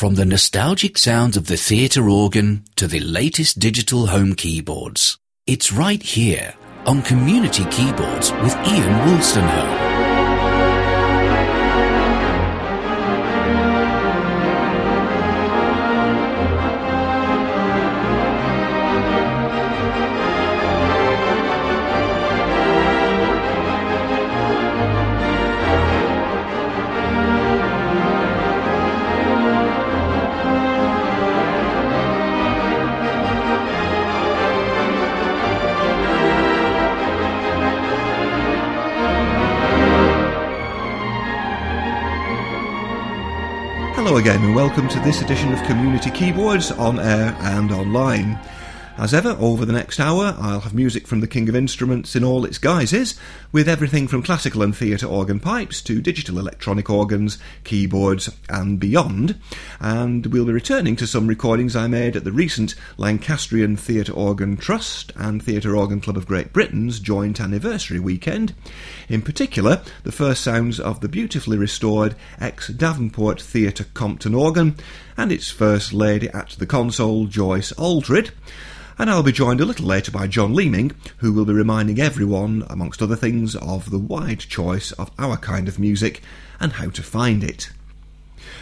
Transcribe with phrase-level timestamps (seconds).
[0.00, 5.18] From the nostalgic sounds of the theatre organ to the latest digital home keyboards.
[5.46, 6.54] It's right here
[6.86, 9.89] on Community Keyboards with Ian Wolstenholme.
[44.60, 48.38] Welcome to this edition of Community Keyboards on air and online.
[48.98, 52.22] As ever, over the next hour, I'll have music from the King of Instruments in
[52.22, 53.18] all its guises,
[53.50, 59.40] with everything from classical and theatre organ pipes to digital electronic organs, keyboards, and beyond.
[59.80, 64.58] And we'll be returning to some recordings I made at the recent Lancastrian Theatre Organ
[64.58, 68.54] Trust and Theatre Organ Club of Great Britain's joint anniversary weekend.
[69.08, 74.76] In particular, the first sounds of the beautifully restored ex Davenport Theatre Compton organ
[75.16, 78.32] and its first lady at the console, Joyce Aldred
[79.00, 82.66] and I'll be joined a little later by John Leeming, who will be reminding everyone,
[82.68, 86.20] amongst other things, of the wide choice of our kind of music
[86.60, 87.70] and how to find it.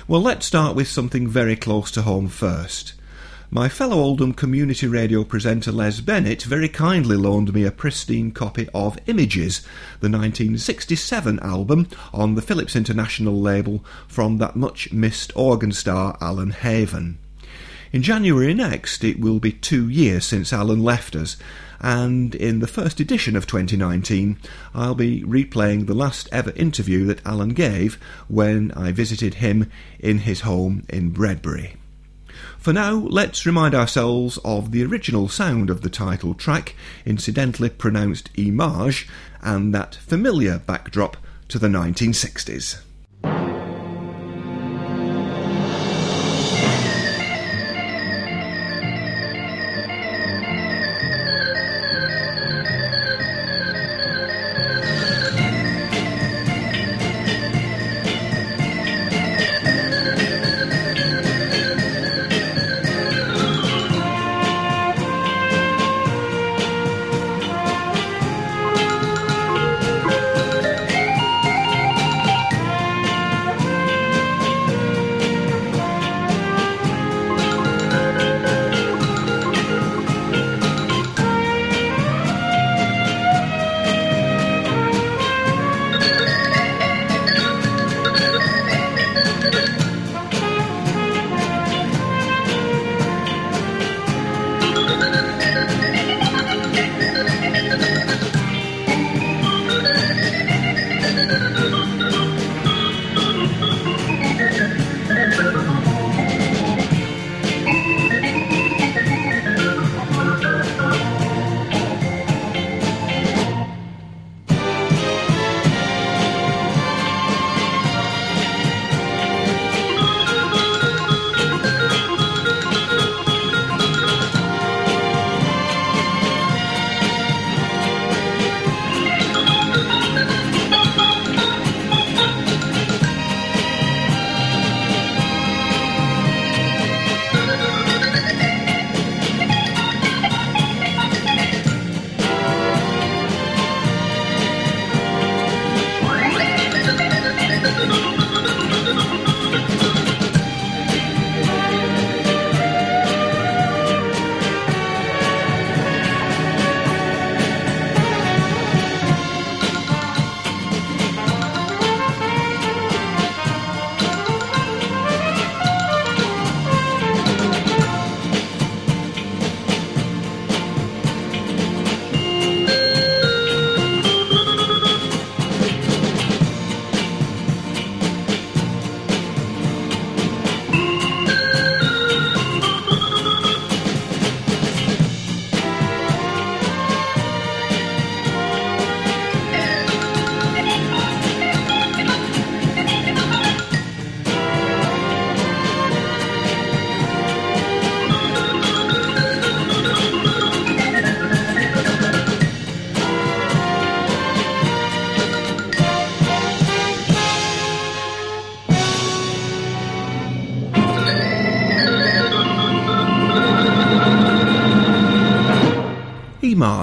[0.07, 2.93] Well, let's start with something very close to home first.
[3.51, 8.69] My fellow Oldham community radio presenter Les Bennett very kindly loaned me a pristine copy
[8.73, 9.63] of Images,
[9.99, 16.51] the 1967 album on the Philips International label from that much missed organ star Alan
[16.51, 17.19] Haven.
[17.91, 21.39] In January next, it will be two years since Alan left us,
[21.81, 24.37] and in the first edition of 2019,
[24.75, 27.95] I'll be replaying the last ever interview that Alan gave
[28.29, 31.77] when I visited him in his home in Bredbury.
[32.59, 36.75] For now, let's remind ourselves of the original sound of the title track,
[37.07, 39.09] incidentally pronounced Image,
[39.41, 41.17] and that familiar backdrop
[41.49, 42.83] to the 1960s.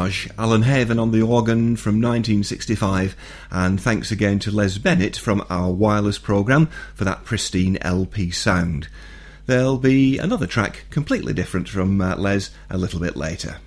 [0.06, 3.16] Homage, Alan Haven on the organ from 1965,
[3.50, 8.88] and thanks again to Les Bennett from our wireless programme for that pristine LP sound.
[9.48, 13.58] There'll be another track completely different from uh, Les a little bit later.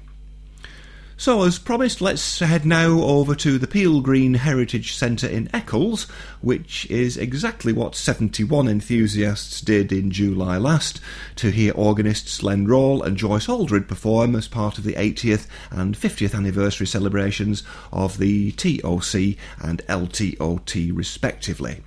[1.20, 6.04] So, as promised, let's head now over to the Peel Green Heritage Centre in Eccles,
[6.40, 11.00] which is exactly what 71 enthusiasts did in July last
[11.34, 15.98] to hear organists Len Rawle and Joyce Aldred perform as part of the 80th and
[15.98, 21.82] 50th anniversary celebrations of the TOC and LTOT, respectively.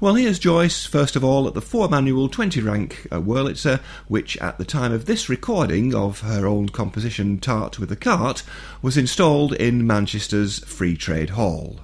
[0.00, 4.36] Well, here's Joyce, first of all, at the four manual 20 rank uh, Wurlitzer, which
[4.36, 8.44] at the time of this recording of her old composition Tart with a Cart
[8.80, 11.80] was installed in Manchester's Free Trade Hall.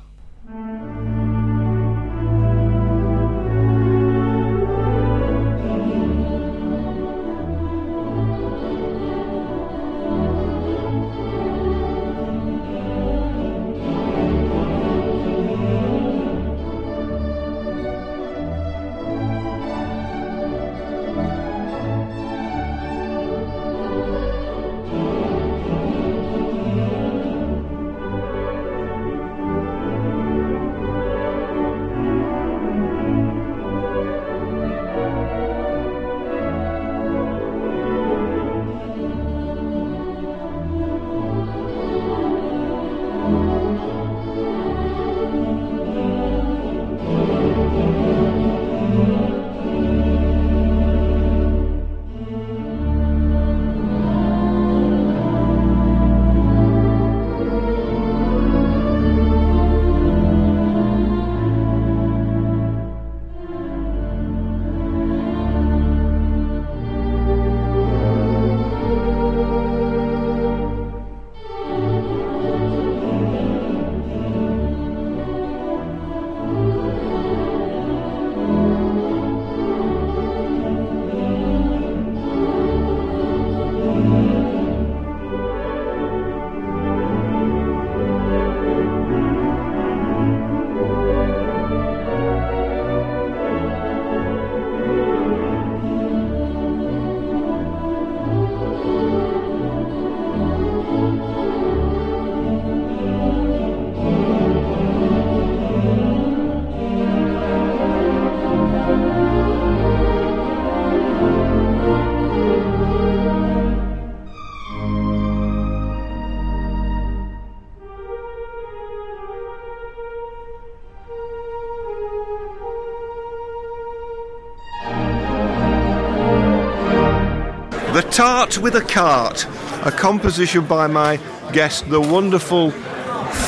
[128.15, 129.45] Tart with a Cart,
[129.85, 131.19] a composition by my
[131.53, 132.71] guest, the wonderful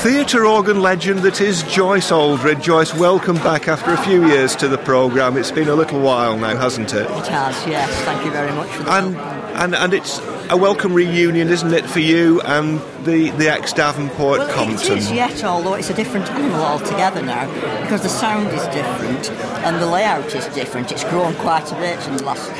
[0.03, 2.63] theatre organ legend that is Joyce Aldred.
[2.63, 5.37] Joyce, welcome back after a few years to the programme.
[5.37, 7.09] It's been a little while now, hasn't it?
[7.09, 7.95] It has, yes.
[8.03, 9.05] Thank you very much for that.
[9.05, 10.19] And, and, and it's
[10.51, 14.95] a welcome reunion, isn't it, for you and the, the ex Davenport well, Compton?
[14.95, 17.47] It is yet, although it's a different animal altogether now
[17.83, 19.31] because the sound is different
[19.65, 20.91] and the layout is different.
[20.91, 22.51] It's grown quite a bit in the last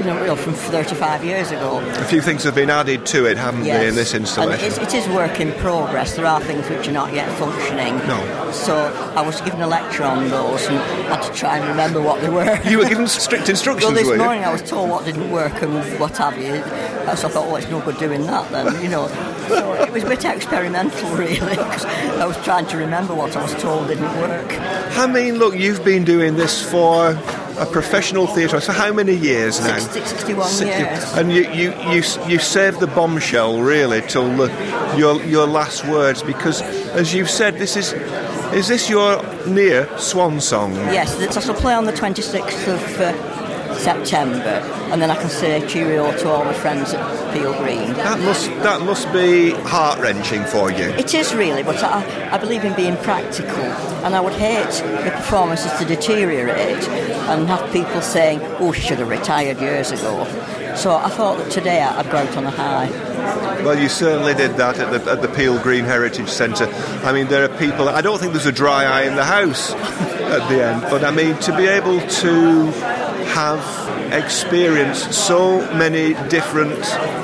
[0.00, 1.78] you know, from 35 years ago.
[1.80, 3.80] A few things have been added to it, haven't yes.
[3.80, 4.64] they, in this installation?
[4.64, 6.16] And it is work in progress.
[6.16, 7.98] There are things which are not yet functioning.
[8.08, 8.50] No.
[8.52, 8.74] So
[9.14, 12.30] I was given a lecture on those and had to try and remember what they
[12.30, 12.58] were.
[12.68, 15.74] You were given strict instructions, Well, this morning I was told what didn't work and
[16.00, 16.62] what have you.
[17.16, 19.08] So I thought, well, it's no good doing that then, you know.
[19.48, 23.42] So it was a bit experimental, really, because I was trying to remember what I
[23.42, 24.46] was told didn't work.
[24.96, 27.14] I mean, look, you've been doing this for
[27.60, 29.78] a professional theatre for how many years now?
[29.78, 31.12] 60, 61 60, years.
[31.14, 34.48] And you, you, you, you saved the bombshell really till the,
[34.96, 36.62] your, your last words because,
[36.92, 37.94] as you've said, this is
[38.52, 40.74] is this your near swan song?
[40.74, 43.00] Yes, I shall play on the 26th of.
[43.00, 43.40] Uh,
[43.80, 44.60] September,
[44.90, 47.92] and then I can say cheerio to all my friends at Peel Green.
[47.94, 50.86] That must that must be heart wrenching for you.
[50.90, 53.64] It is really, but I, I believe in being practical,
[54.04, 56.88] and I would hate the performances to deteriorate
[57.30, 60.26] and have people saying, "Oh, she should have retired years ago."
[60.76, 62.88] So I thought that today I'd go out on a high.
[63.64, 66.66] Well, you certainly did that at the, at the Peel Green Heritage Centre.
[67.04, 69.72] I mean, there are people, I don't think there's a dry eye in the house
[69.72, 72.70] at the end, but I mean, to be able to
[73.34, 73.60] have
[74.12, 76.82] experienced so many different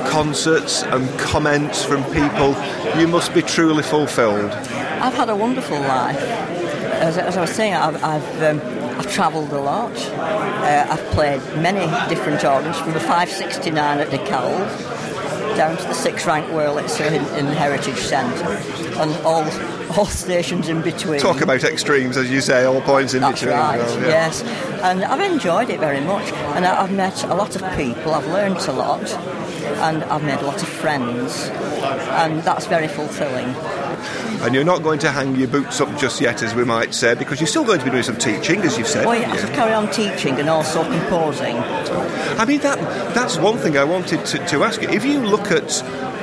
[0.08, 2.54] concerts and comments from people,
[2.98, 4.50] you must be truly fulfilled.
[4.50, 6.20] I've had a wonderful life.
[6.20, 8.60] As, as I was saying, I've, I've, um,
[8.98, 9.94] I've travelled a lot.
[9.96, 14.96] Uh, I've played many different organs, from the 569 at the Cowles
[15.56, 18.44] down to the sixth rank Wurlitzer in, in the Heritage Centre,
[19.00, 19.44] and all
[19.96, 21.20] all stations in between.
[21.20, 23.58] Talk about extremes, as you say, all points in That's between.
[23.58, 24.06] right, well, yeah.
[24.08, 24.42] yes.
[24.82, 26.32] And I've enjoyed it very much.
[26.54, 30.46] And I've met a lot of people, I've learnt a lot, and I've made a
[30.46, 31.48] lot of friends.
[32.18, 33.54] And that's very fulfilling.
[34.42, 37.14] And you're not going to hang your boots up just yet, as we might say,
[37.14, 39.06] because you're still going to be doing some teaching, as you've said.
[39.06, 41.56] Well, yeah, I have to carry on teaching and also composing.
[41.56, 42.78] I mean, that
[43.14, 44.88] that's one thing I wanted to, to ask you.
[44.90, 45.68] If you look at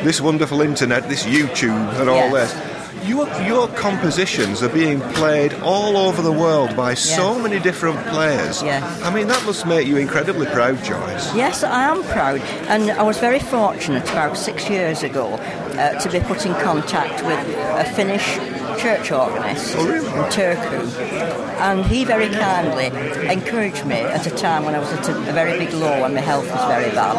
[0.03, 2.53] this wonderful internet, this YouTube, and all Yes.
[2.53, 2.72] this,
[3.05, 8.61] your, your compositions are being played all over the world by so many different players.
[8.63, 9.01] Yes.
[9.01, 11.35] I mean, that must make you incredibly proud, Joyce.
[11.35, 12.39] Yes, I am proud.
[12.69, 17.23] And I was very fortunate about six years ago uh, to be put in contact
[17.25, 18.35] with a Finnish
[18.81, 20.07] church organist Oh, really?
[20.07, 21.42] in Turku.
[21.59, 22.87] And he very kindly
[23.31, 26.13] encouraged me at a time when I was at a, a very big low and
[26.13, 27.15] my health was very bad.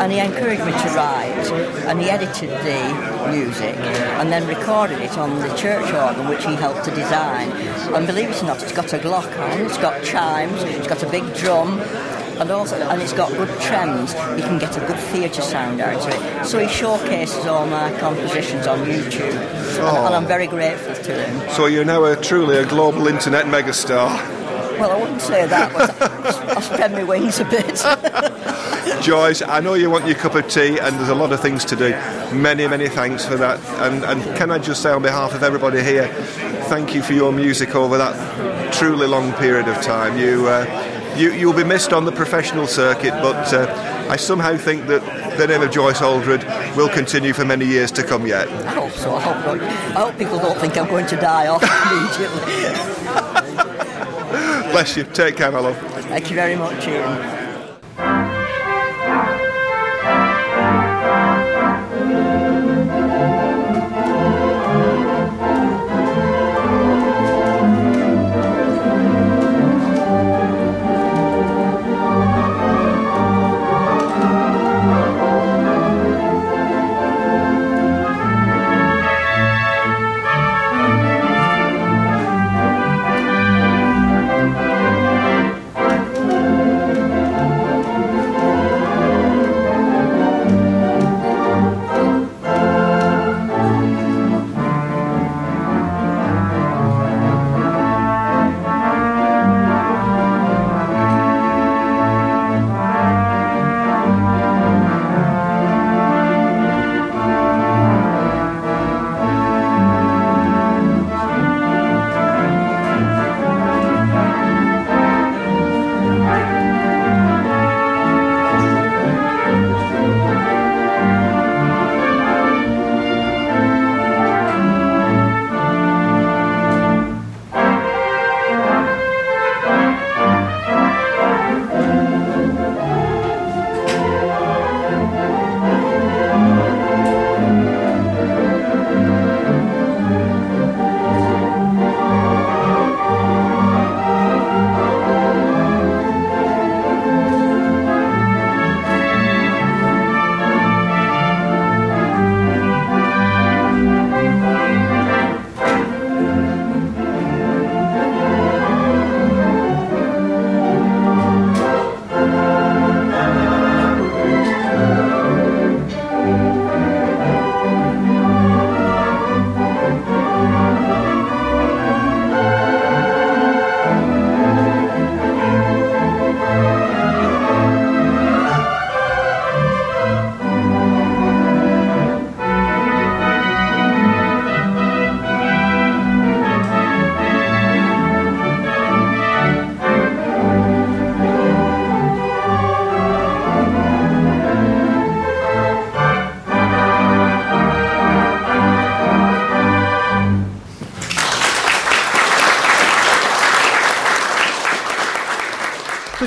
[0.00, 1.50] And he encouraged me to write.
[1.86, 3.76] And he edited the music
[4.18, 7.50] and then recorded it on the church organ, which he helped to design.
[7.94, 11.02] And believe it or not, it's got a glock on, it's got chimes, it's got
[11.02, 11.78] a big drum,
[12.40, 14.10] and also and it's got good trems.
[14.36, 16.46] You can get a good theatre sound out of it.
[16.46, 21.50] So he showcases all my compositions on YouTube, and, and I'm very grateful to him.
[21.50, 24.34] So you're now a, truly a global internet megastar.
[24.78, 27.82] Well, I wouldn't say that, I spread my wings a bit.
[29.02, 31.64] Joyce, I know you want your cup of tea, and there's a lot of things
[31.66, 31.90] to do.
[32.32, 33.58] Many, many thanks for that.
[33.80, 36.08] And, and can I just say, on behalf of everybody here,
[36.68, 40.18] thank you for your music over that truly long period of time.
[40.18, 44.86] You, uh, you, you'll be missed on the professional circuit, but uh, I somehow think
[44.86, 45.02] that
[45.38, 46.44] the name of Joyce Aldred
[46.76, 48.48] will continue for many years to come yet.
[48.48, 49.14] I hope so.
[49.14, 49.60] I hope, not.
[49.60, 52.52] I hope people don't think I'm going to die off immediately.
[54.72, 55.04] Bless you.
[55.04, 55.76] Take care, my love.
[56.04, 57.45] Thank you very much, Ian.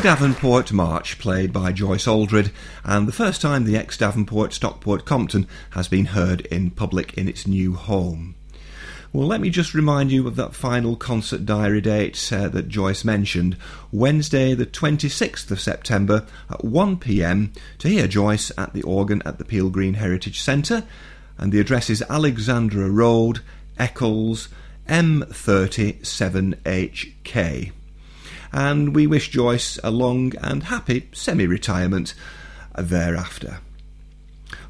[0.10, 2.50] Davenport March, played by Joyce Aldred,
[2.84, 7.28] and the first time the ex Davenport Stockport Compton has been heard in public in
[7.28, 8.34] its new home.
[9.14, 13.06] Well, let me just remind you of that final concert diary date uh, that Joyce
[13.06, 13.56] mentioned
[13.92, 19.46] Wednesday, the 26th of September at 1pm to hear Joyce at the organ at the
[19.46, 20.86] Peel Green Heritage Centre.
[21.38, 23.42] And the address is Alexandra Road,
[23.78, 24.50] Eccles,
[24.88, 27.74] M37HK
[28.52, 32.14] and we wish Joyce a long and happy semi retirement
[32.78, 33.60] thereafter.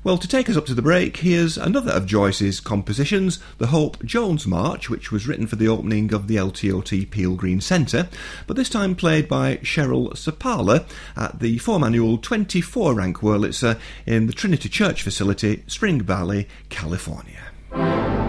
[0.01, 4.01] Well, to take us up to the break, here's another of Joyce's compositions, the Hope
[4.05, 8.07] Jones March, which was written for the opening of the LTOT Peel Green Centre,
[8.47, 14.27] but this time played by Cheryl Sapala at the four manual 24 rank Wurlitzer in
[14.27, 18.28] the Trinity Church facility, Spring Valley, California.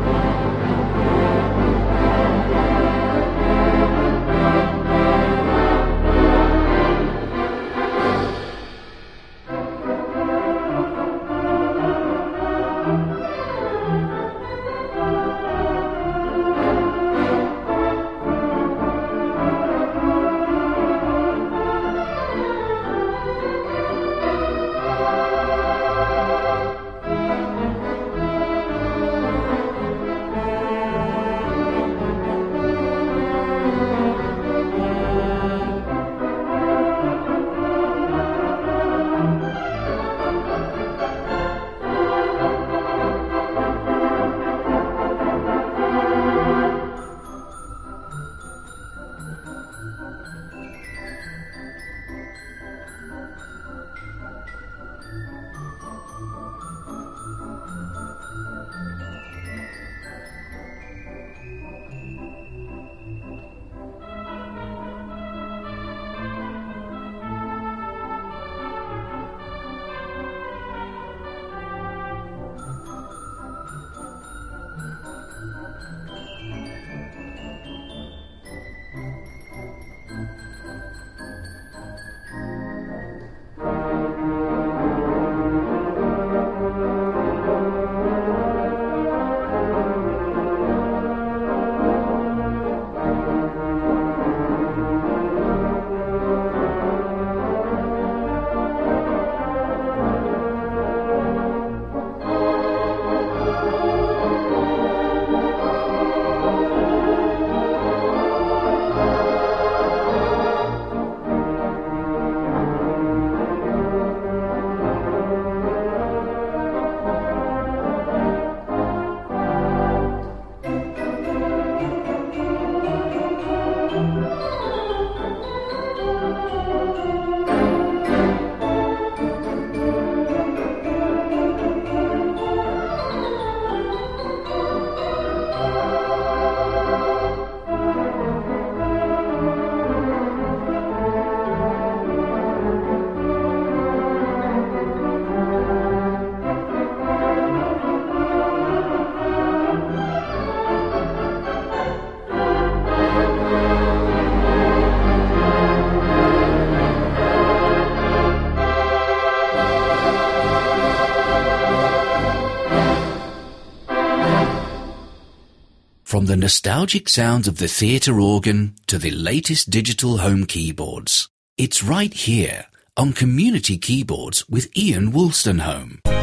[166.30, 171.28] The nostalgic sounds of the theatre organ to the latest digital home keyboards.
[171.58, 172.66] It's right here
[172.96, 176.19] on Community Keyboards with Ian Wolstenholme.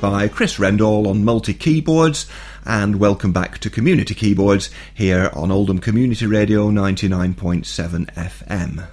[0.00, 2.26] By Chris Rendall on multi keyboards,
[2.64, 8.86] and welcome back to Community Keyboards here on Oldham Community Radio 99.7 FM.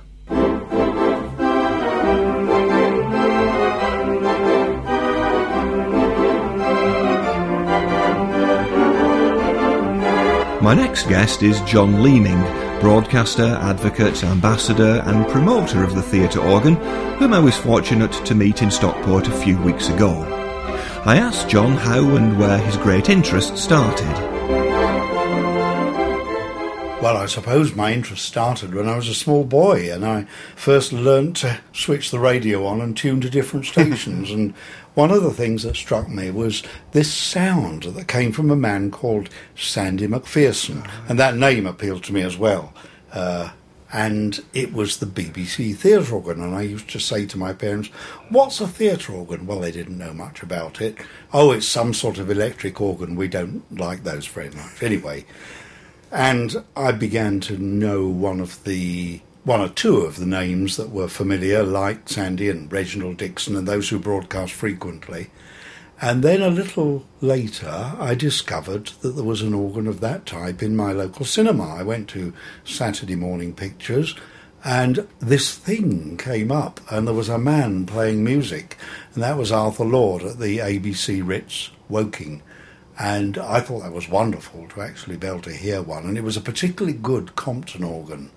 [10.62, 12.42] My next guest is John Leeming,
[12.80, 16.76] broadcaster, advocate, ambassador, and promoter of the theatre organ,
[17.18, 20.35] whom I was fortunate to meet in Stockport a few weeks ago.
[21.08, 24.12] I asked John how and where his great interest started.
[27.00, 30.92] Well, I suppose my interest started when I was a small boy and I first
[30.92, 34.32] learnt to switch the radio on and tune to different stations.
[34.32, 34.56] and
[34.96, 36.64] one of the things that struck me was
[36.94, 40.90] this sound that came from a man called Sandy McPherson.
[41.08, 42.74] And that name appealed to me as well.
[43.14, 43.52] Uh,
[43.94, 46.42] and it was the BBC theatre organ.
[46.42, 47.90] And I used to say to my parents,
[48.30, 49.46] What's a theatre organ?
[49.46, 50.98] Well, they didn't know much about it.
[51.34, 53.16] Oh, it's some sort of electric organ.
[53.16, 54.82] We don't like those very much.
[54.82, 55.26] Anyway,
[56.12, 60.90] and I began to know one of the one or two of the names that
[60.90, 65.28] were familiar, like Sandy and Reginald Dixon and those who broadcast frequently.
[66.02, 70.62] And then a little later, I discovered that there was an organ of that type
[70.62, 71.74] in my local cinema.
[71.74, 72.34] I went to
[72.66, 74.14] Saturday Morning Pictures,
[74.64, 78.78] and this thing came up, and there was a man playing music,
[79.14, 82.42] and that was Arthur Lord at the ABC Ritz Woking.
[82.98, 86.06] And I thought that was wonderful to actually be able to hear one.
[86.06, 88.32] And it was a particularly good Compton organ,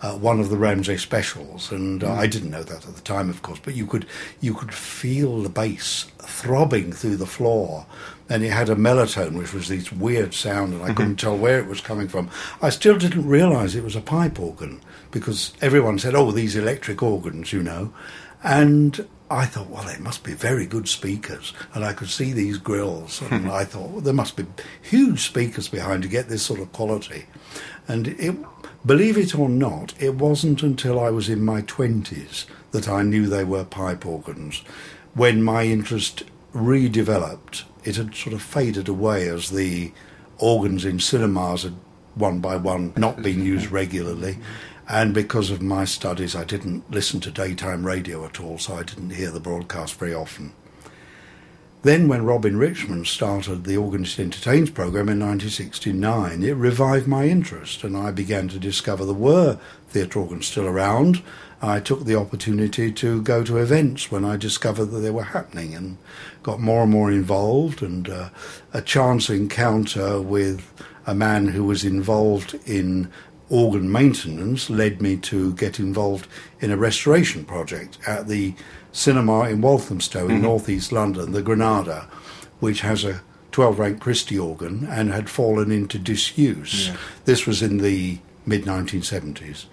[0.00, 1.70] uh, one of the Ramsay specials.
[1.70, 4.06] And uh, I didn't know that at the time, of course, but you could
[4.40, 7.86] you could feel the bass throbbing through the floor.
[8.30, 11.58] And it had a melotone, which was this weird sound, and I couldn't tell where
[11.58, 12.28] it was coming from.
[12.60, 17.02] I still didn't realise it was a pipe organ because everyone said, "Oh, these electric
[17.02, 17.92] organs," you know.
[18.42, 21.52] And I thought, well, they must be very good speakers.
[21.74, 24.46] And I could see these grills, and I thought, well, there must be
[24.80, 27.26] huge speakers behind to get this sort of quality.
[27.86, 28.36] And it,
[28.84, 33.26] believe it or not, it wasn't until I was in my 20s that I knew
[33.26, 34.62] they were pipe organs.
[35.14, 39.92] When my interest redeveloped, it had sort of faded away as the
[40.38, 41.74] organs in cinemas had
[42.14, 44.38] one by one not been used regularly.
[44.88, 48.82] And because of my studies, I didn't listen to daytime radio at all, so I
[48.82, 50.52] didn't hear the broadcast very often.
[51.88, 57.82] Then, when Robin Richmond started the Organist Entertains program in 1969, it revived my interest,
[57.82, 61.22] and I began to discover there were theatre organs still around.
[61.62, 65.74] I took the opportunity to go to events when I discovered that they were happening
[65.74, 65.96] and
[66.42, 67.80] got more and more involved.
[67.80, 68.28] And uh,
[68.74, 70.70] a chance encounter with
[71.06, 73.10] a man who was involved in
[73.48, 76.28] organ maintenance led me to get involved
[76.60, 78.54] in a restoration project at the
[78.98, 80.42] cinema in Walthamstow in mm-hmm.
[80.42, 82.08] northeast London, the Granada,
[82.58, 86.88] which has a 12 rank Christie organ and had fallen into disuse.
[86.88, 86.96] Yeah.
[87.24, 89.66] This was in the mid 1970s.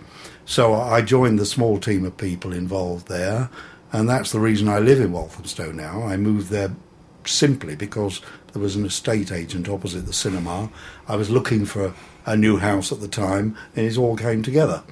[0.46, 3.50] So I joined the small team of people involved there,
[3.92, 6.04] and that's the reason I live in Walthamstow now.
[6.04, 6.76] I moved there
[7.26, 8.22] simply because
[8.54, 10.70] there was an estate agent opposite the cinema.
[11.08, 11.96] I was looking for
[12.28, 14.84] a new house at the time, and it all came together.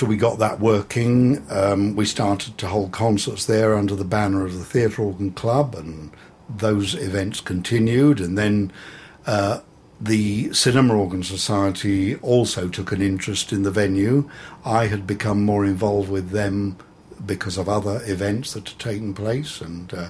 [0.00, 4.46] After we got that working, um, we started to hold concerts there under the banner
[4.46, 6.10] of the Theatre Organ Club, and
[6.48, 8.18] those events continued.
[8.18, 8.72] And then
[9.26, 9.60] uh,
[10.00, 14.30] the Cinema Organ Society also took an interest in the venue.
[14.64, 16.78] I had become more involved with them
[17.26, 20.08] because of other events that had taken place, and uh,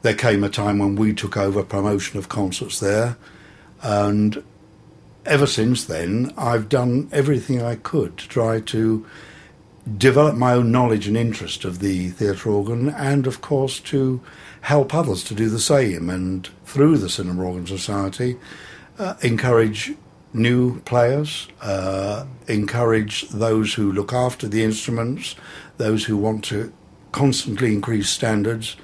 [0.00, 3.18] there came a time when we took over promotion of concerts there,
[3.82, 4.42] and
[5.26, 9.06] ever since then, I've done everything I could to try to
[9.98, 14.20] develop my own knowledge and interest of the theatre organ, and of course to
[14.62, 16.10] help others to do the same.
[16.10, 18.36] And through the Cinema Organ Society,
[18.98, 19.92] uh, encourage
[20.32, 25.36] new players, uh, encourage those who look after the instruments,
[25.76, 26.72] those who want to
[27.12, 28.76] constantly increase standards,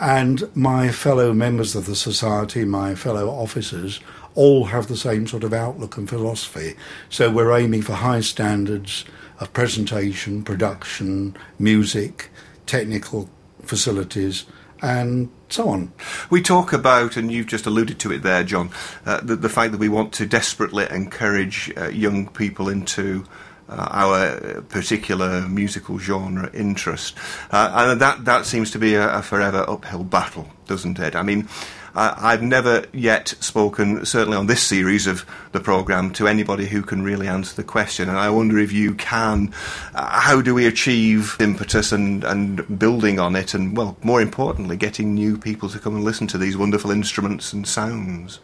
[0.00, 4.00] and my fellow members of the society, my fellow officers,
[4.34, 6.74] all have the same sort of outlook and philosophy.
[7.08, 9.04] So we're aiming for high standards
[9.38, 12.30] of presentation, production, music,
[12.66, 13.28] technical
[13.62, 14.46] facilities,
[14.80, 15.92] and so on.
[16.30, 18.70] We talk about, and you've just alluded to it there, John,
[19.06, 23.24] uh, the, the, fact that we want to desperately encourage uh, young people into
[23.68, 27.16] uh, our particular musical genre interest.
[27.50, 31.14] Uh, and that, that seems to be a, a forever uphill battle, doesn't it?
[31.14, 31.48] I mean,
[31.94, 37.02] I've never yet spoken, certainly on this series of the programme, to anybody who can
[37.02, 38.08] really answer the question.
[38.08, 39.52] And I wonder if you can.
[39.94, 43.54] Uh, how do we achieve impetus and, and building on it?
[43.54, 47.52] And, well, more importantly, getting new people to come and listen to these wonderful instruments
[47.52, 48.40] and sounds?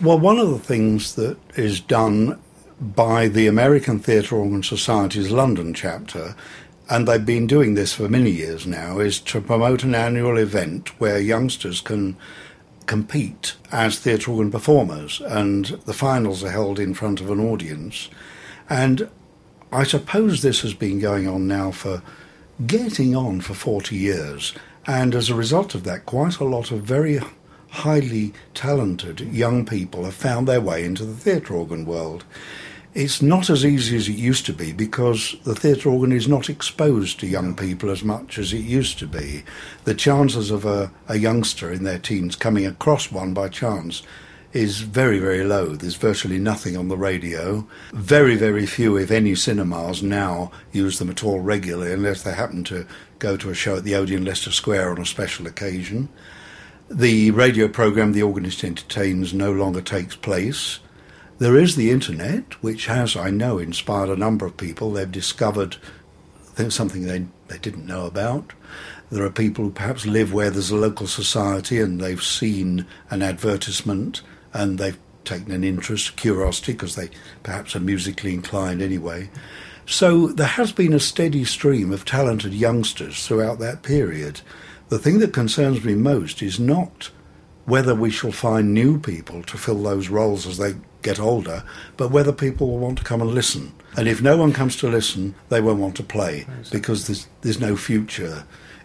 [0.00, 2.38] Well, one of the things that is done
[2.78, 6.34] by the American Theatre Organ Society's London chapter
[6.88, 10.88] and they've been doing this for many years now, is to promote an annual event
[11.00, 12.16] where youngsters can
[12.86, 18.08] compete as theatre organ performers, and the finals are held in front of an audience.
[18.68, 19.08] And
[19.72, 22.02] I suppose this has been going on now for
[22.66, 24.54] getting on for 40 years,
[24.86, 27.20] and as a result of that, quite a lot of very
[27.70, 32.24] highly talented young people have found their way into the theatre organ world.
[32.96, 36.48] It's not as easy as it used to be because the theatre organ is not
[36.48, 39.44] exposed to young people as much as it used to be.
[39.84, 44.02] The chances of a, a youngster in their teens coming across one by chance
[44.54, 45.76] is very, very low.
[45.76, 47.68] There's virtually nothing on the radio.
[47.92, 52.64] Very, very few, if any, cinemas now use them at all regularly, unless they happen
[52.64, 52.86] to
[53.18, 56.08] go to a show at the Odeon Leicester Square on a special occasion.
[56.90, 60.78] The radio programme The Organist Entertains no longer takes place.
[61.38, 64.92] There is the internet, which has, I know, inspired a number of people.
[64.92, 65.76] They've discovered
[66.70, 68.54] something they, they didn't know about.
[69.10, 73.22] There are people who perhaps live where there's a local society and they've seen an
[73.22, 74.22] advertisement
[74.54, 77.10] and they've taken an interest, curiosity, because they
[77.42, 79.28] perhaps are musically inclined anyway.
[79.84, 84.40] So there has been a steady stream of talented youngsters throughout that period.
[84.88, 87.10] The thing that concerns me most is not
[87.66, 91.62] whether we shall find new people to fill those roles as they get older,
[91.96, 93.72] but whether people will want to come and listen.
[93.96, 97.60] And if no one comes to listen, they won't want to play because there's, there's
[97.60, 98.44] no future.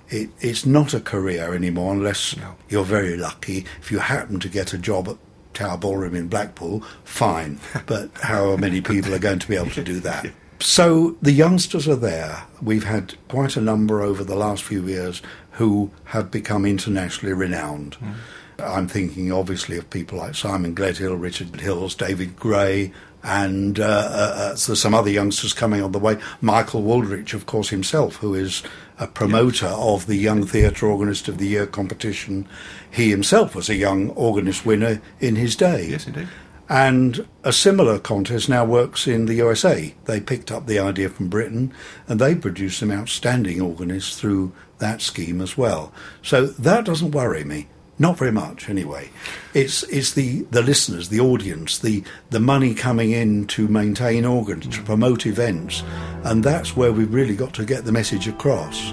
[0.10, 2.56] It, it's not a career anymore unless no.
[2.70, 3.66] you're very lucky.
[3.80, 5.18] If you happen to get a job at
[5.54, 7.60] Tower Ballroom in Blackpool, fine.
[7.86, 10.32] but how many people are going to be able to do that?
[10.60, 12.44] So the youngsters are there.
[12.62, 15.22] We've had quite a number over the last few years
[15.54, 17.98] who have become internationally renowned.
[17.98, 18.14] Mm.
[18.60, 22.92] I'm thinking obviously of people like Simon Gledhill, Richard Hills, David Gray,
[23.24, 26.18] and uh, uh, uh, so some other youngsters coming on the way.
[26.42, 28.64] Michael Wooldridge, of course, himself, who is
[28.98, 32.48] a promoter of the Young Theatre Organist of the Year competition.
[32.90, 35.88] He himself was a young organist winner in his day.
[35.90, 36.28] Yes, indeed.
[36.70, 39.94] And a similar contest now works in the USA.
[40.06, 41.74] They picked up the idea from Britain
[42.08, 45.92] and they produced some outstanding organists through that scheme as well.
[46.24, 47.68] So that doesn't worry me.
[48.02, 49.12] Not very much, anyway.
[49.54, 54.68] It's it's the, the listeners, the audience, the the money coming in to maintain organs,
[54.76, 55.84] to promote events,
[56.24, 58.92] and that's where we've really got to get the message across.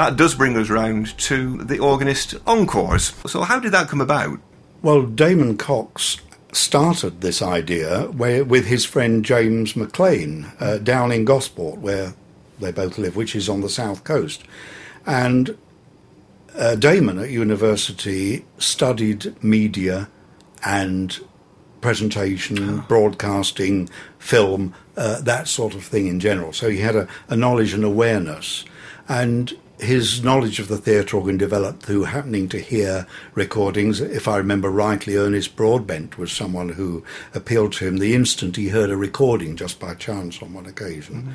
[0.00, 3.12] That does bring us round to the organist encores.
[3.26, 4.38] So, how did that come about?
[4.80, 6.16] Well, Damon Cox
[6.52, 12.14] started this idea where, with his friend James McLean uh, down in Gosport, where
[12.58, 14.42] they both live, which is on the south coast.
[15.04, 15.58] And
[16.56, 20.08] uh, Damon at university studied media
[20.64, 21.20] and
[21.82, 26.54] presentation, broadcasting, film, uh, that sort of thing in general.
[26.54, 28.64] So he had a, a knowledge and awareness.
[29.06, 34.00] And his knowledge of the theatre organ developed through happening to hear recordings.
[34.00, 37.02] If I remember rightly, Ernest Broadbent was someone who
[37.34, 41.22] appealed to him the instant he heard a recording, just by chance on one occasion.
[41.22, 41.30] Mm-hmm.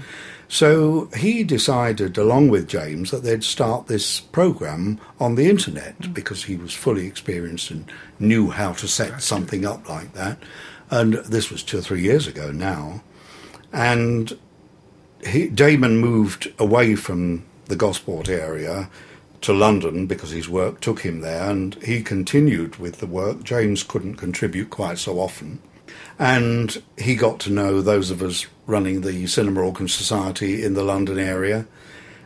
[0.47, 6.13] So he decided, along with James, that they'd start this program on the internet mm-hmm.
[6.13, 10.37] because he was fully experienced and knew how to set something up like that.
[10.91, 13.01] And this was two or three years ago now.
[13.73, 14.37] And
[15.25, 18.89] he, Damon moved away from the Gosport area
[19.41, 23.43] to London because his work took him there, and he continued with the work.
[23.43, 25.59] James couldn't contribute quite so often.
[26.17, 30.83] And he got to know those of us running the Cinema Organ Society in the
[30.83, 31.67] London area.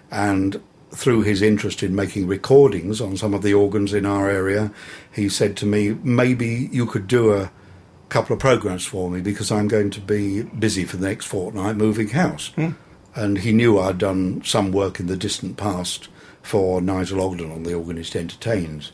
[0.10, 0.62] And
[0.92, 4.72] through his interest in making recordings on some of the organs in our area,
[5.12, 7.52] he said to me, maybe you could do a
[8.08, 11.76] couple of programs for me because I'm going to be busy for the next fortnight
[11.76, 12.52] moving house.
[12.56, 12.76] Mm
[13.16, 16.08] and he knew I'd done some work in the distant past
[16.42, 18.92] for Nigel Ogden on the Organist Entertains.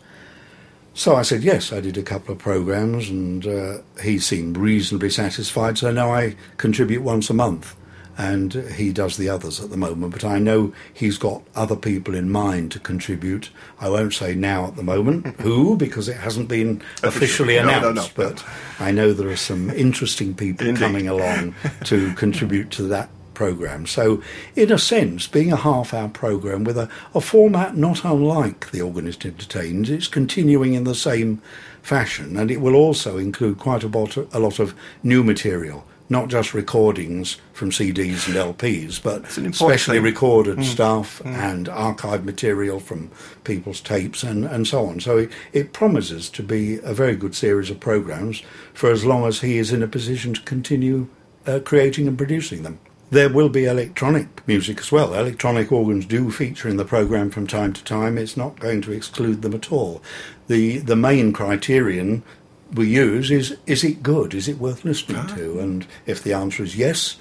[0.94, 1.74] So I said yes.
[1.74, 5.78] I did a couple of programs, and uh, he seemed reasonably satisfied.
[5.78, 7.76] So now I contribute once a month,
[8.18, 10.14] and he does the others at the moment.
[10.14, 13.50] But I know he's got other people in mind to contribute.
[13.82, 17.82] I won't say now at the moment who, because it hasn't been officially announced.
[17.84, 18.08] No, no, no.
[18.16, 18.46] But
[18.80, 20.82] I know there are some interesting people Indeed.
[20.82, 23.86] coming along to contribute to that program.
[23.86, 24.24] So,
[24.56, 28.82] in a sense, being a half hour program with a, a format not unlike the
[28.82, 31.42] Organist Entertains, it's continuing in the same
[31.86, 34.74] fashion and it will also include quite a lot, of, a lot of
[35.04, 35.86] new material.
[36.08, 39.26] Not just recordings from CDs and LPs, but
[39.56, 40.64] specially recorded mm.
[40.64, 41.34] stuff mm.
[41.34, 43.10] and archive material from
[43.44, 45.00] people's tapes and, and so on.
[45.00, 49.26] So it, it promises to be a very good series of programs for as long
[49.26, 51.08] as he is in a position to continue
[51.48, 52.78] uh, creating and producing them.
[53.12, 55.14] There will be electronic music as well.
[55.14, 58.18] Electronic organs do feature in the program from time to time.
[58.18, 60.02] It's not going to exclude them at all.
[60.48, 62.24] The the main criterion
[62.74, 64.34] we use is is it good?
[64.34, 65.36] Is it worth listening ah.
[65.36, 65.60] to?
[65.60, 67.18] And if the answer is yes,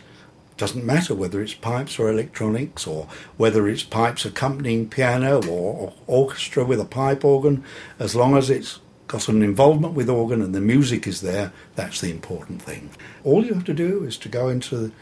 [0.57, 5.93] doesn't matter whether it's pipes or electronics or whether it's pipes accompanying piano or, or
[6.07, 7.65] orchestra with a pipe organ,
[7.99, 12.01] as long as it's got an involvement with organ and the music is there, that's
[12.01, 12.91] the important thing.
[13.23, 14.93] All you have to do is to go into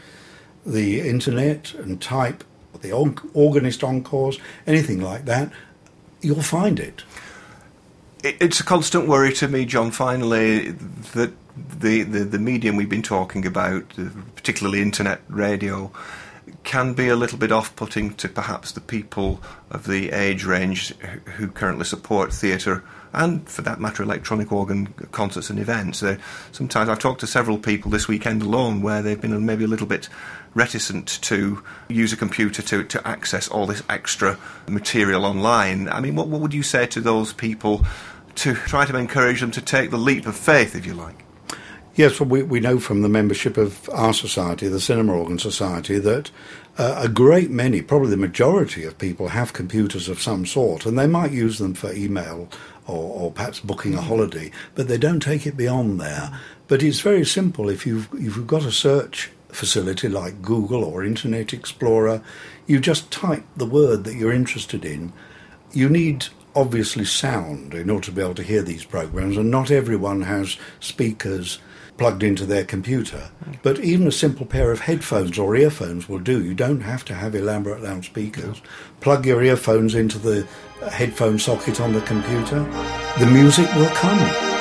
[0.65, 2.43] the internet and type
[2.81, 2.91] the
[3.33, 5.51] organist encores, anything like that,
[6.21, 7.03] you'll find it.
[8.23, 10.71] It's a constant worry to me, John, finally,
[11.13, 11.33] that
[11.79, 13.83] the, the, the medium we've been talking about,
[14.35, 15.91] particularly internet radio,
[16.63, 20.95] can be a little bit off putting to perhaps the people of the age range
[21.37, 22.83] who currently support theatre
[23.13, 26.01] and for that matter, electronic organ concerts and events.
[26.01, 26.17] Uh,
[26.51, 29.85] sometimes I've talked to several people this weekend alone where they've been maybe a little
[29.85, 30.09] bit
[30.55, 34.37] reticent to use a computer to, to access all this extra
[34.67, 35.89] material online.
[35.89, 37.85] I mean, what, what would you say to those people
[38.35, 41.23] to try to encourage them to take the leap of faith, if you like?
[41.95, 45.99] Yes, well, we, we know from the membership of our society, the Cinema Organ Society,
[45.99, 46.31] that
[46.77, 50.97] uh, a great many, probably the majority of people, have computers of some sort, and
[50.97, 52.49] they might use them for email
[52.87, 56.37] or, or perhaps booking a holiday, but they don't take it beyond there.
[56.67, 57.69] But it's very simple.
[57.69, 62.21] If you've, if you've got a search facility like Google or Internet Explorer,
[62.67, 65.13] you just type the word that you're interested in.
[65.71, 69.71] You need obviously sound in order to be able to hear these programs, and not
[69.71, 71.59] everyone has speakers
[71.97, 73.29] plugged into their computer.
[73.45, 73.59] Mm.
[73.61, 76.43] But even a simple pair of headphones or earphones will do.
[76.43, 78.61] You don't have to have elaborate loudspeakers.
[78.99, 80.47] Plug your earphones into the
[80.89, 82.63] headphone socket on the computer.
[83.19, 84.52] The music will come.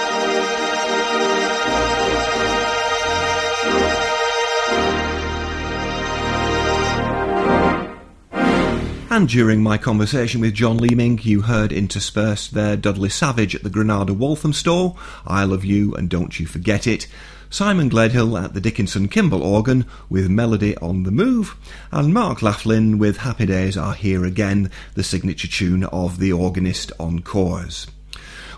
[9.13, 13.69] And during my conversation with John Leeming, you heard interspersed there Dudley Savage at the
[13.69, 14.97] Granada Walthamstow,
[15.27, 17.07] I Love You and Don't You Forget It,
[17.51, 21.57] Simon Gledhill at the Dickinson Kimball organ with Melody on the Move,
[21.91, 26.91] and Mark Laughlin with Happy Days Are Here Again, the signature tune of the Organist
[26.99, 27.87] Encores.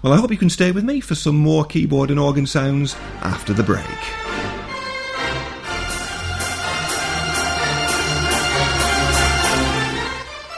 [0.05, 2.95] Well, I hope you can stay with me for some more keyboard and organ sounds
[3.23, 4.24] after the break.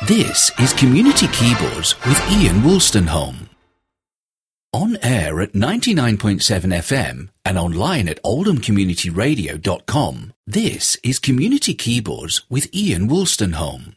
[0.07, 3.49] This is Community Keyboards with Ian Wolstenholme.
[4.73, 13.09] On air at 99.7 FM and online at oldhamcommunityradio.com, this is Community Keyboards with Ian
[13.09, 13.97] Wolstenholme.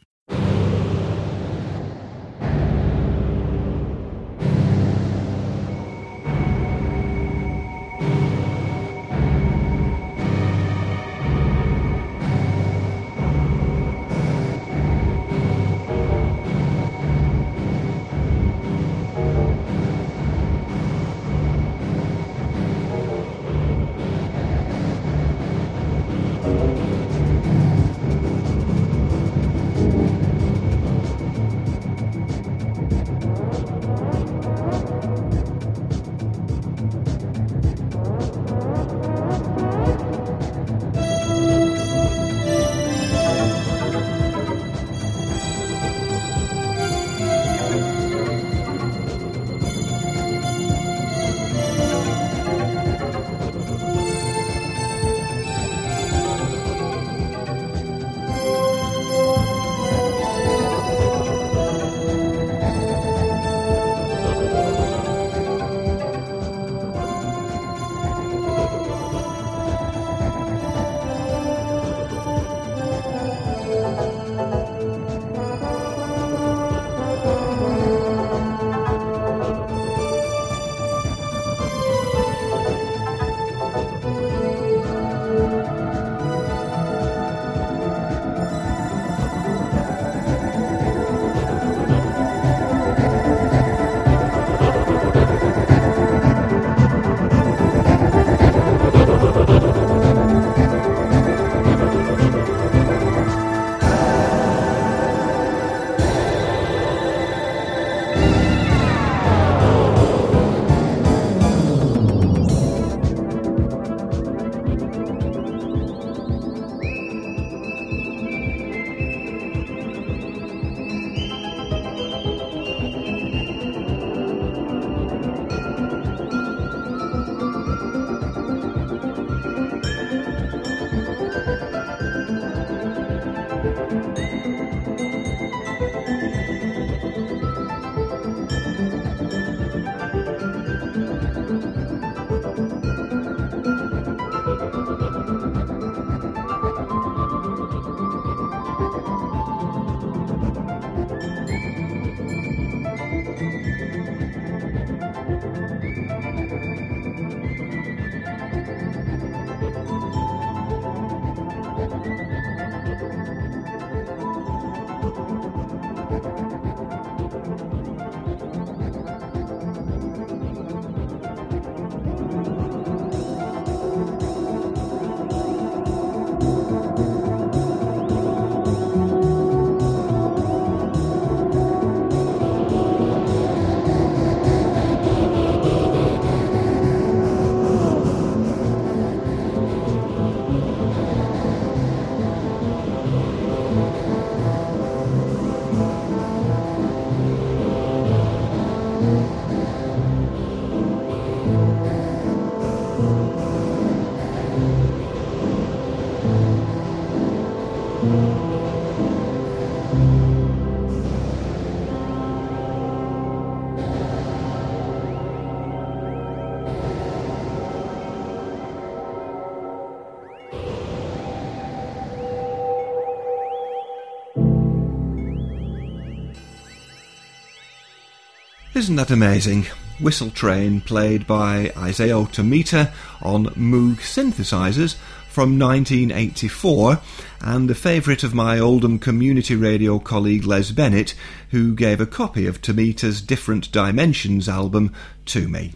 [228.80, 229.66] Isn't that amazing?
[230.00, 234.94] Whistle Train played by Isao Tomita on Moog synthesizers
[235.28, 236.98] from 1984
[237.42, 241.14] and a favourite of my Oldham community radio colleague Les Bennett
[241.50, 244.94] who gave a copy of Tomita's Different Dimensions album
[245.26, 245.74] to me.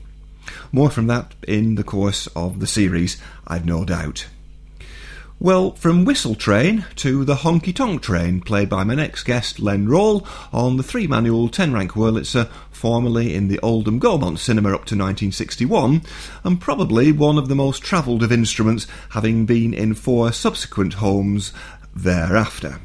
[0.73, 4.29] More from that in the course of the series, I've no doubt.
[5.41, 9.87] Well, from Whistle Train to the Honky Tonk Train, played by my next guest, Len
[9.87, 14.87] Rawle, on the three manual 10 rank Wurlitzer, formerly in the Oldham Gaumont Cinema up
[14.87, 16.03] to 1961,
[16.45, 21.53] and probably one of the most travelled of instruments, having been in four subsequent homes
[21.95, 22.80] thereafter.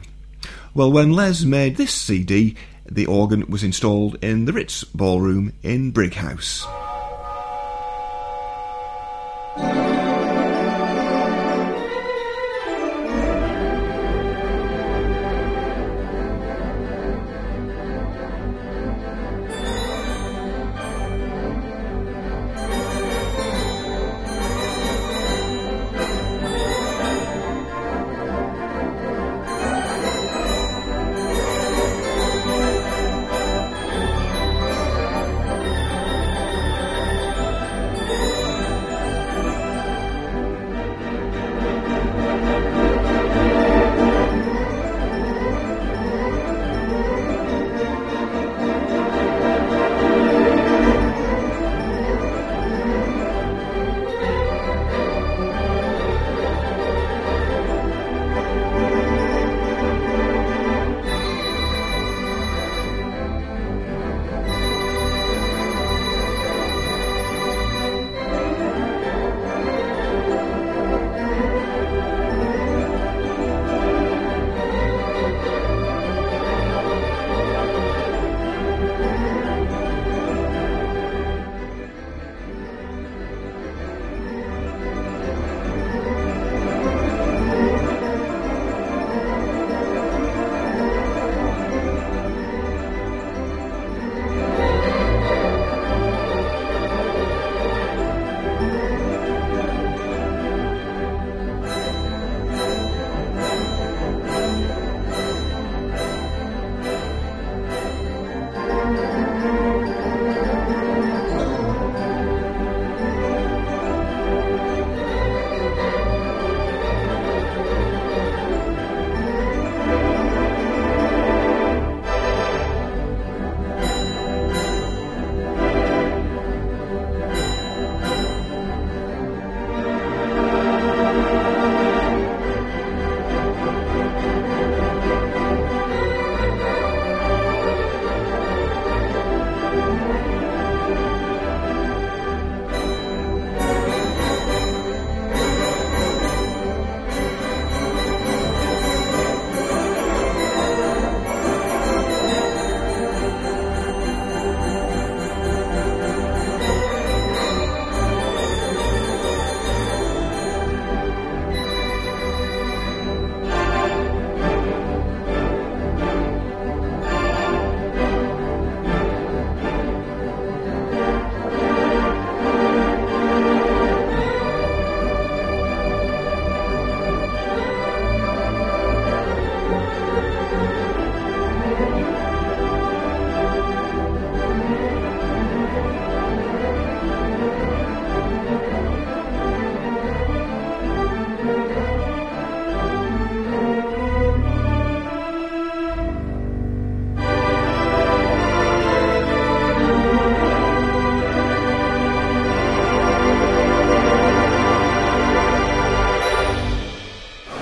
[0.73, 5.91] Well, when Les made this CD, the organ was installed in the Ritz Ballroom in
[5.91, 6.65] Brighouse.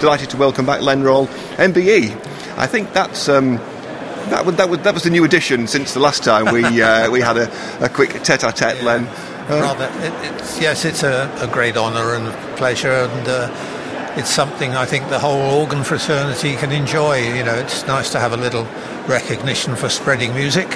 [0.08, 1.28] Delighted to welcome back Len Rawle,
[1.58, 2.16] MBE.
[2.58, 3.28] I think that's.
[3.28, 3.58] Um,
[4.30, 7.12] that, was, that, was, that was the new addition since the last time we uh,
[7.12, 8.84] we had a, a quick tete-a-tete, yeah.
[8.84, 9.06] Len.
[9.06, 14.30] Uh, Rather, it, it's, yes, it's a, a, great honour and pleasure, and uh, it's
[14.30, 17.18] something I think the whole organ fraternity can enjoy.
[17.18, 18.64] You know, it's nice to have a little
[19.10, 20.70] recognition for spreading music,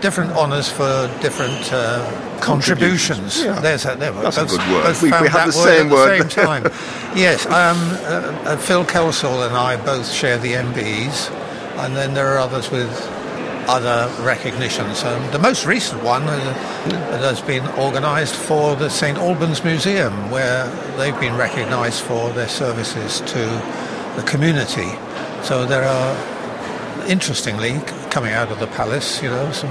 [0.00, 3.42] different honours for different uh, contributions.
[3.42, 3.60] Yeah.
[3.60, 3.98] There's that.
[3.98, 4.96] there, That's both, a good word.
[5.02, 6.20] We, we, have the same word word.
[6.20, 6.62] At the same time.
[7.16, 11.30] yes, um, uh, uh, Phil Kelsall and I both share the MBEs,
[11.78, 12.90] and then there are others with
[13.68, 15.02] other recognitions.
[15.02, 21.18] Um, the most recent one has been organised for the St Albans Museum, where they've
[21.18, 23.44] been recognised for their services to
[24.16, 24.90] the community.
[25.42, 27.80] So there are, interestingly,
[28.16, 29.70] coming out of the palace, you know, some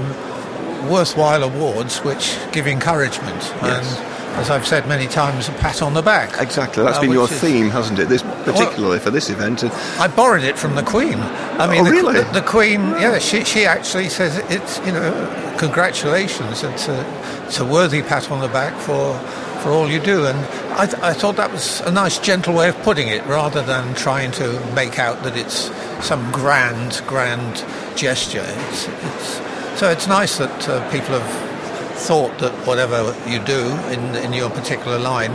[0.88, 3.42] worthwhile awards which give encouragement.
[3.60, 3.98] Yes.
[3.98, 6.40] And as I've said many times, a pat on the back.
[6.40, 8.08] Exactly, that's uh, been your is- theme, hasn't it?
[8.08, 9.64] This particularly Well- for this event.
[9.98, 11.18] I borrowed it from the Queen.
[11.58, 12.22] I mean, Oh, the, really?
[12.22, 15.10] the, the Queen, yeah, she, she actually says it's, you know,
[15.58, 16.62] congratulations.
[16.62, 19.18] It's a, it's a worthy pat on the back for,
[19.60, 20.24] for all you do.
[20.26, 20.38] And
[20.78, 23.94] I, th- I thought that was a nice, gentle way of putting it rather than
[23.94, 25.70] trying to make out that it's
[26.06, 27.64] some grand, grand
[27.96, 28.44] gesture.
[28.46, 34.16] It's, it's, so it's nice that uh, people have thought that whatever you do in,
[34.16, 35.32] in your particular line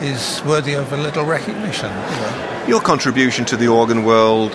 [0.00, 1.90] is worthy of a little recognition.
[1.90, 2.64] You know.
[2.68, 4.52] your contribution to the organ world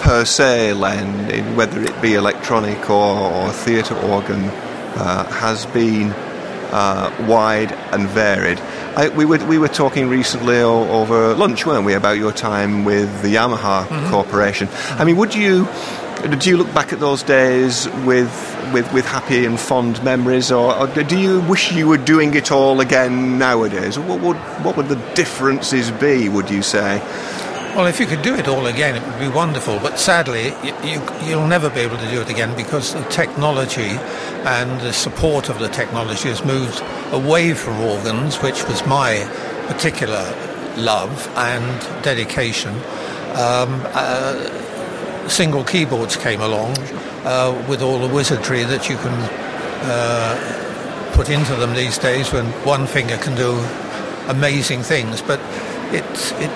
[0.00, 4.44] per se, Len, in whether it be electronic or, or theatre organ,
[4.96, 6.14] uh, has been
[6.72, 8.58] uh, wide and varied.
[8.96, 12.84] I, we, were, we were talking recently o- over lunch, weren't we, about your time
[12.84, 14.68] with the Yamaha Corporation.
[14.90, 15.68] I mean, would you
[16.40, 18.32] do you look back at those days with
[18.72, 22.50] with, with happy and fond memories, or, or do you wish you were doing it
[22.50, 23.98] all again nowadays?
[23.98, 26.28] What would what would the differences be?
[26.28, 27.00] Would you say?
[27.76, 29.78] Well, if you could do it all again, it would be wonderful.
[29.80, 33.98] But sadly, you, you, you'll never be able to do it again because the technology
[34.48, 39.28] and the support of the technology has moved away from organs, which was my
[39.66, 40.24] particular
[40.78, 42.70] love and dedication.
[43.34, 46.78] Um, uh, single keyboards came along
[47.26, 49.12] uh, with all the wizardry that you can
[49.82, 53.52] uh, put into them these days when one finger can do
[54.30, 55.20] amazing things.
[55.20, 55.40] But
[55.92, 56.50] it's it,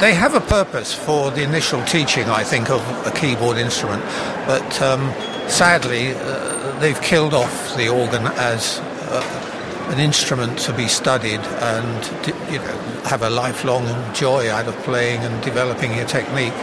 [0.00, 4.02] they have a purpose for the initial teaching, I think, of a keyboard instrument.
[4.46, 5.12] But um,
[5.48, 12.28] sadly, uh, they've killed off the organ as uh, an instrument to be studied and
[12.50, 16.54] you know have a lifelong joy out of playing and developing your technique.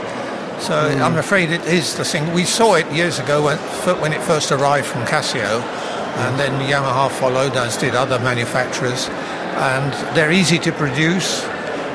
[0.60, 2.32] So I'm afraid it is the thing.
[2.34, 3.58] We saw it years ago when,
[4.00, 9.10] when it first arrived from Casio, and then Yamaha followed, as did other manufacturers.
[9.56, 11.42] And they're easy to produce.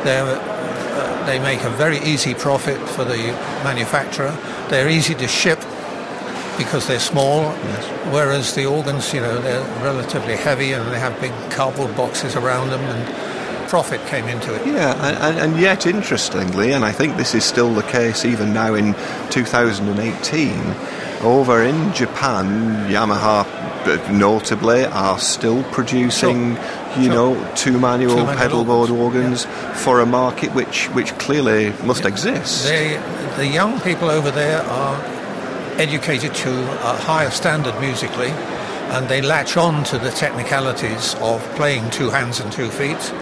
[0.04, 0.38] They're,
[1.28, 3.18] they make a very easy profit for the
[3.62, 4.34] manufacturer.
[4.70, 5.58] They're easy to ship
[6.56, 7.52] because they're small,
[8.10, 12.70] whereas the organs, you know, they're relatively heavy and they have big cardboard boxes around
[12.70, 14.66] them, and profit came into it.
[14.66, 18.54] Yeah, and, and, and yet, interestingly, and I think this is still the case even
[18.54, 18.94] now in
[19.30, 20.50] 2018,
[21.22, 23.44] over in Japan, Yamaha
[23.86, 26.50] uh, notably are still producing,
[26.96, 27.14] you Sure.
[27.14, 32.04] know, two manual Two-manual pedal board organs, organs for a market which, which clearly must
[32.04, 32.64] exist.
[32.64, 33.00] They,
[33.36, 34.96] the young people over there are
[35.78, 38.30] educated to a higher standard musically,
[38.90, 43.12] and they latch on to the technicalities of playing two hands and two feet,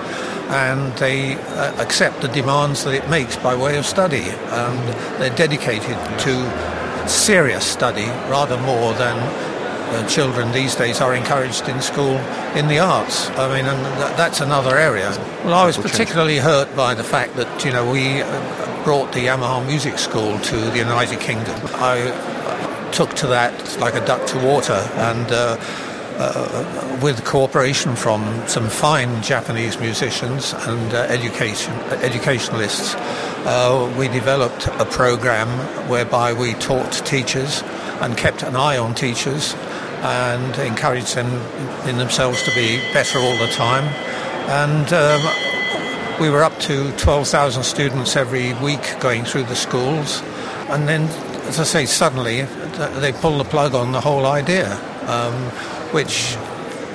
[0.48, 4.78] and they uh, accept the demands that it makes by way of study, and
[5.20, 6.32] they're dedicated to
[7.08, 12.16] serious study rather more than uh, children these days are encouraged in school
[12.56, 13.28] in the arts.
[13.30, 15.10] I mean, and th- that's another area.
[15.44, 15.92] Well, I was That will change.
[15.98, 20.38] particularly hurt by the fact that you know we uh, brought the Yamaha Music School
[20.40, 21.54] to the United Kingdom.
[21.74, 25.30] I took to that like a duck to water, and.
[25.30, 25.56] Uh,
[26.18, 32.94] uh, with cooperation from some fine Japanese musicians and uh, education educationalists,
[33.46, 35.48] uh, we developed a program
[35.88, 37.62] whereby we taught teachers
[38.00, 39.54] and kept an eye on teachers
[40.02, 41.28] and encouraged them
[41.88, 43.84] in themselves to be better all the time.
[44.48, 50.22] And um, we were up to 12,000 students every week going through the schools.
[50.68, 51.02] And then,
[51.48, 52.42] as I say, suddenly
[53.00, 54.72] they pulled the plug on the whole idea,
[55.06, 55.50] um,
[55.96, 56.36] which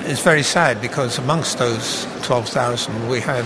[0.06, 3.44] is very sad because amongst those 12,000 we had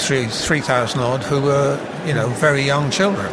[0.00, 3.30] three 3,000 odd who were, you know, very young children.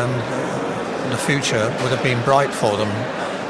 [0.00, 2.88] And uh, the future would have been bright for them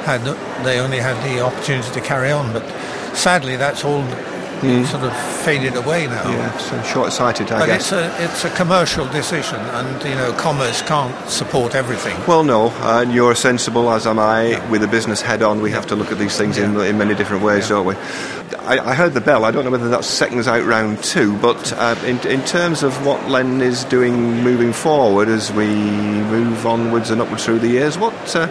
[0.04, 0.20] had
[0.62, 2.52] they only had the opportunity to carry on.
[2.52, 2.64] But
[3.16, 4.02] sadly, that's all
[4.86, 6.28] sort of faded away now.
[6.30, 7.80] Yeah, so short-sighted, I But guess.
[7.82, 12.16] it's a it's a commercial decision, and you know, commerce can't support everything.
[12.26, 14.60] Well, no, and you're sensible, as am I.
[14.70, 17.14] With a business head on, we have to look at these things in, in many
[17.14, 17.94] different ways, don't we?
[18.60, 19.44] I, I heard the bell.
[19.44, 23.04] I don't know whether that's seconds out round two, but uh, in, in terms of
[23.06, 27.98] what Len is doing moving forward as we move onwards and upwards through the years,
[27.98, 28.48] what, uh,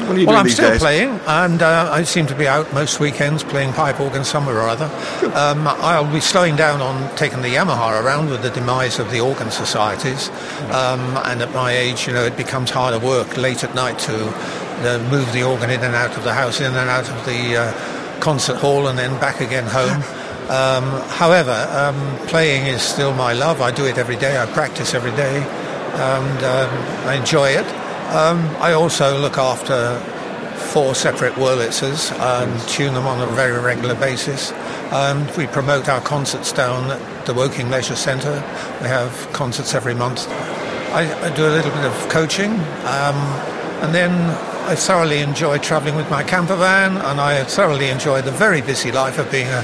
[0.00, 0.80] what are you Well, I'm still days?
[0.80, 4.68] playing, and uh, I seem to be out most weekends playing pipe organ somewhere or
[4.68, 4.86] other.
[5.34, 9.20] Um, I'll be slowing down on taking the Yamaha around with the demise of the
[9.20, 10.28] organ societies.
[10.70, 14.28] Um, and at my age, you know, it becomes harder work late at night to
[14.28, 17.56] uh, move the organ in and out of the house, in and out of the
[17.56, 20.02] uh, concert hall, and then back again home.
[20.42, 23.62] Um, however, um, playing is still my love.
[23.62, 24.36] I do it every day.
[24.36, 27.64] I practice every day, and um, I enjoy it.
[28.12, 29.98] Um, I also look after
[30.72, 34.52] four separate Wurlitzers and tune them on a very regular basis.
[34.92, 38.34] Um, we promote our concerts down at the Woking Leisure Centre.
[38.82, 40.28] We have concerts every month.
[40.28, 43.16] I, I do a little bit of coaching, um,
[43.80, 44.12] and then
[44.68, 48.92] I thoroughly enjoy travelling with my camper van, and I thoroughly enjoy the very busy
[48.92, 49.62] life of being a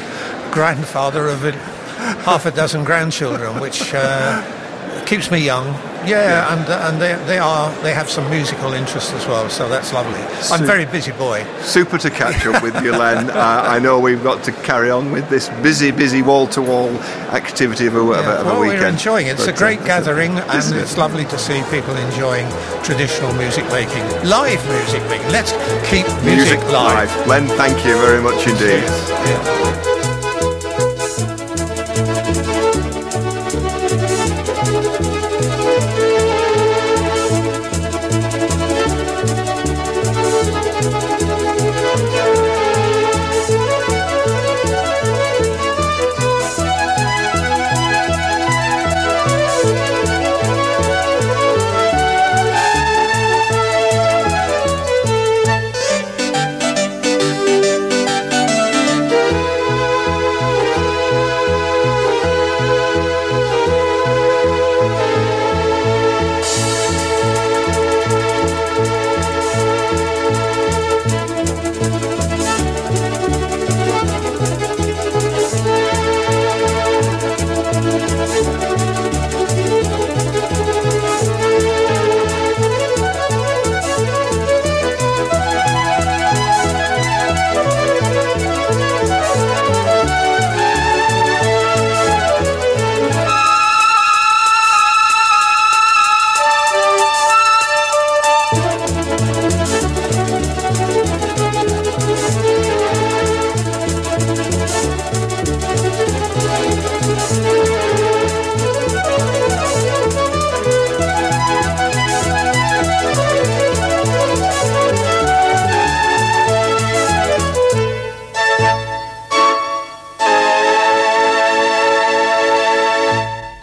[0.53, 1.53] grandfather of a,
[2.25, 5.67] half a dozen grandchildren, which uh, keeps me young.
[6.07, 9.93] Yeah, and and they, they are they have some musical interest as well, so that's
[9.93, 10.21] lovely.
[10.51, 11.45] I'm a very busy boy.
[11.61, 13.29] Super to catch up with you, Len.
[13.39, 16.91] Uh, I know we've got to carry on with this busy, busy wall-to-wall
[17.33, 18.81] activity of a, of a, Yeah, of a well, weekend.
[18.81, 19.33] we're enjoying it.
[19.33, 20.83] It's But, a great uh, gathering, isn't and it?
[20.83, 22.49] it's lovely to see people enjoying
[22.83, 25.29] traditional music making, live music making.
[25.31, 25.53] Let's
[25.89, 27.11] keep music, live.
[27.29, 29.88] Len, thank you very much indeed.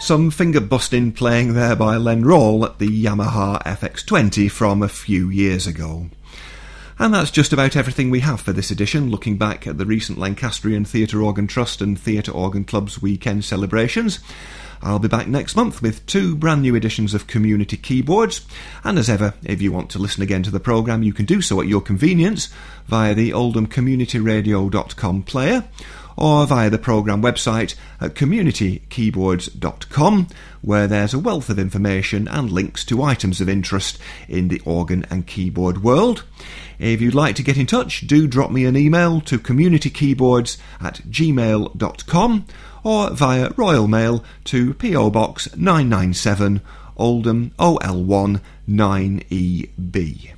[0.06, 5.28] Some finger busting playing there by Len Rawle at the Yamaha FX20 from a few
[5.30, 6.06] years ago.
[6.96, 10.16] And that's just about everything we have for this edition, looking back at the recent
[10.16, 14.20] Lancastrian Theatre Organ Trust and Theatre Organ Club's weekend celebrations.
[14.80, 18.46] I'll be back next month with two brand new editions of Community Keyboards.
[18.84, 21.42] And as ever, if you want to listen again to the programme, you can do
[21.42, 22.48] so at your convenience
[22.86, 25.64] via the oldhamcommunityradio.com player
[26.16, 30.28] or via the programme website at communitykeyboards.com,
[30.62, 33.98] where there's a wealth of information and links to items of interest
[34.28, 36.24] in the organ and keyboard world.
[36.78, 40.96] If you'd like to get in touch, do drop me an email to communitykeyboards at
[41.08, 42.46] gmail.com
[42.84, 46.60] or via Royal Mail to PO Box 997
[46.96, 50.35] Oldham OL1 9EB.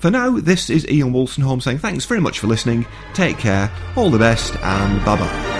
[0.00, 4.10] For now, this is Ian Wolstenholme saying thanks very much for listening, take care, all
[4.10, 5.59] the best, and bye bye.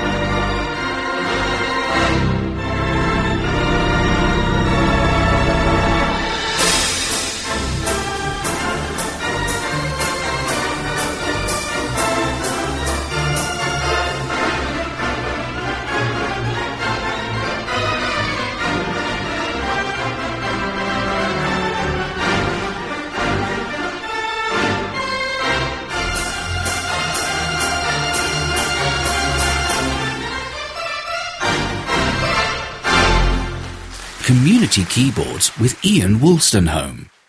[34.71, 37.20] Community Keyboards with Ian Wolstenholme.